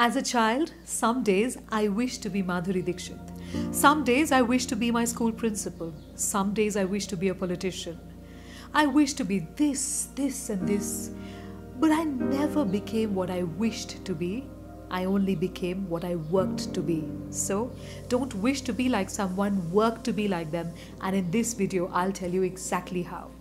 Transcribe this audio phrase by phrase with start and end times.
[0.00, 3.18] As a child, some days I wish to be Madhuri Dixit.
[3.72, 5.92] Some days I wish to be my school principal.
[6.14, 7.98] Some days I wish to be a politician.
[8.72, 11.10] I wish to be this, this, and this.
[11.80, 14.44] But I never became what I wished to be.
[14.88, 17.02] I only became what I worked to be.
[17.30, 17.72] So,
[18.08, 20.72] don't wish to be like someone, work to be like them.
[21.00, 23.32] And in this video, I'll tell you exactly how.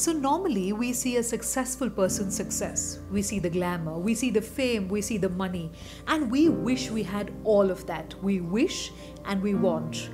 [0.00, 3.00] So, normally we see a successful person's success.
[3.10, 5.70] We see the glamour, we see the fame, we see the money,
[6.06, 8.14] and we wish we had all of that.
[8.22, 8.92] We wish
[9.26, 10.08] and we want.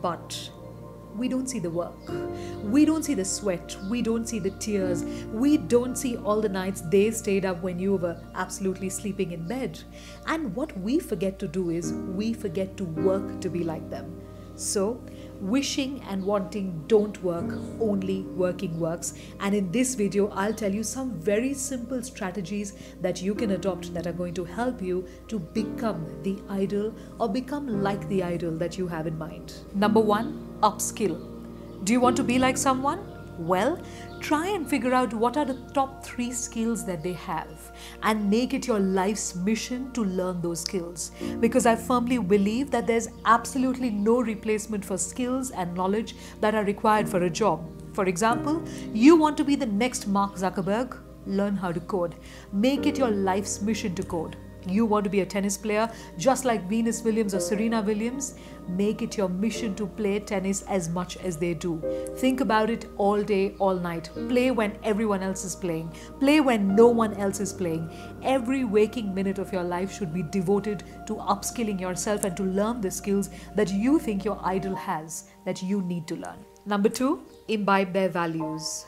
[0.00, 0.50] But
[1.14, 1.98] we don't see the work.
[2.62, 3.76] We don't see the sweat.
[3.90, 5.04] We don't see the tears.
[5.30, 9.46] We don't see all the nights they stayed up when you were absolutely sleeping in
[9.46, 9.78] bed.
[10.28, 14.18] And what we forget to do is we forget to work to be like them.
[14.54, 14.98] So,
[15.40, 19.14] wishing and wanting don't work, only working works.
[19.40, 23.94] And in this video, I'll tell you some very simple strategies that you can adopt
[23.94, 28.52] that are going to help you to become the idol or become like the idol
[28.58, 29.54] that you have in mind.
[29.74, 31.18] Number one, upskill.
[31.84, 33.15] Do you want to be like someone?
[33.38, 33.78] Well,
[34.20, 38.54] try and figure out what are the top three skills that they have and make
[38.54, 41.10] it your life's mission to learn those skills.
[41.40, 46.64] Because I firmly believe that there's absolutely no replacement for skills and knowledge that are
[46.64, 47.68] required for a job.
[47.92, 48.62] For example,
[48.94, 50.96] you want to be the next Mark Zuckerberg?
[51.26, 52.14] Learn how to code.
[52.52, 54.36] Make it your life's mission to code.
[54.66, 58.34] You want to be a tennis player just like Venus Williams or Serena Williams?
[58.68, 61.80] Make it your mission to play tennis as much as they do.
[62.16, 64.10] Think about it all day, all night.
[64.28, 65.94] Play when everyone else is playing.
[66.18, 67.88] Play when no one else is playing.
[68.22, 72.80] Every waking minute of your life should be devoted to upskilling yourself and to learn
[72.80, 76.44] the skills that you think your idol has that you need to learn.
[76.66, 78.86] Number two, imbibe their values.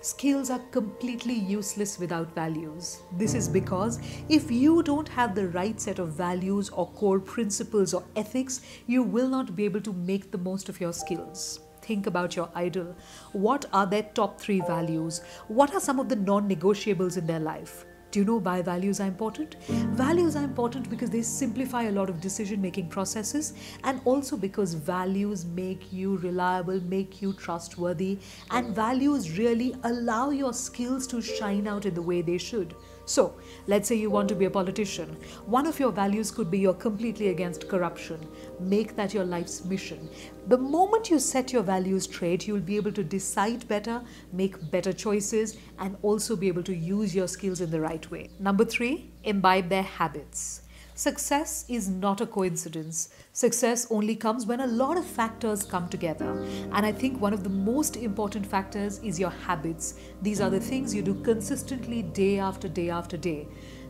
[0.00, 3.02] Skills are completely useless without values.
[3.12, 7.92] This is because if you don't have the right set of values or core principles
[7.92, 11.60] or ethics, you will not be able to make the most of your skills.
[11.82, 12.94] Think about your idol.
[13.32, 15.20] What are their top three values?
[15.48, 17.84] What are some of the non negotiables in their life?
[18.10, 19.56] Do you know why values are important?
[19.92, 23.52] Values are important because they simplify a lot of decision making processes
[23.84, 28.18] and also because values make you reliable, make you trustworthy,
[28.50, 32.74] and values really allow your skills to shine out in the way they should.
[33.08, 33.36] So,
[33.66, 35.16] let's say you want to be a politician.
[35.46, 38.20] One of your values could be you're completely against corruption.
[38.60, 40.10] Make that your life's mission.
[40.48, 44.02] The moment you set your values straight, you'll be able to decide better,
[44.34, 48.28] make better choices, and also be able to use your skills in the right way.
[48.38, 50.67] Number three, imbibe their habits.
[50.98, 53.10] Success is not a coincidence.
[53.32, 56.44] Success only comes when a lot of factors come together.
[56.72, 59.94] And I think one of the most important factors is your habits.
[60.22, 63.46] These are the things you do consistently day after day after day.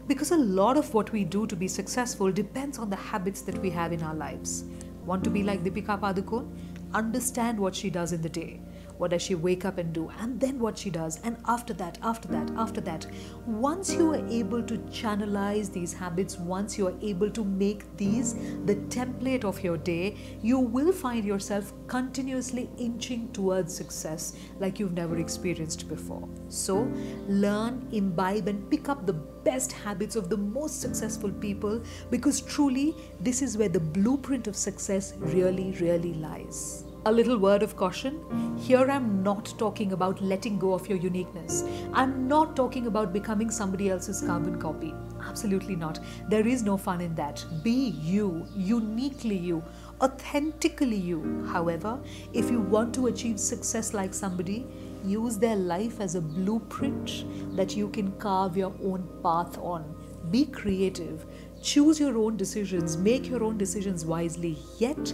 [0.07, 3.57] Because a lot of what we do to be successful depends on the habits that
[3.57, 4.65] we have in our lives.
[5.07, 6.47] Want to be like Deepika Padukone?
[6.93, 8.61] Understand what she does in the day
[8.98, 10.10] what does she wake up and do?
[10.20, 11.20] And then what she does?
[11.22, 13.06] And after that after that after that
[13.47, 18.34] once you are able to channelize these habits once you are able to make these
[18.66, 24.92] the template of your day you will find yourself continuously inching towards success like you've
[24.92, 26.28] never experienced before.
[26.48, 26.91] So
[27.28, 32.94] learn imbibe and pick up the best habits of the most successful people because truly
[33.20, 38.17] this is where the blueprint of success really really lies a little word of caution
[38.61, 41.65] here I'm not talking about letting go of your uniqueness.
[41.95, 44.93] I'm not talking about becoming somebody else's carbon copy.
[45.27, 46.01] Absolutely not.
[46.29, 47.45] There is no fun in that.
[47.63, 49.63] Be you, uniquely you,
[50.03, 51.47] authentically you.
[51.51, 51.99] However,
[52.33, 54.67] if you want to achieve success like somebody,
[55.03, 57.25] use their life as a blueprint
[57.57, 59.95] that you can carve your own path on.
[60.31, 61.25] Be creative.
[61.63, 65.13] Choose your own decisions, make your own decisions wisely, yet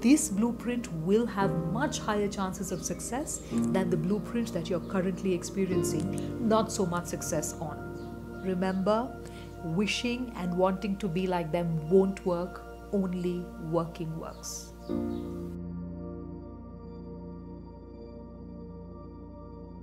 [0.00, 5.34] this blueprint will have much higher chances of success than the blueprint that you're currently
[5.34, 8.42] experiencing not so much success on.
[8.44, 9.10] Remember,
[9.64, 12.62] wishing and wanting to be like them won't work,
[12.92, 14.72] only working works.